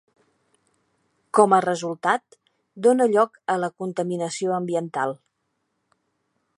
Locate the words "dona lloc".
2.87-3.39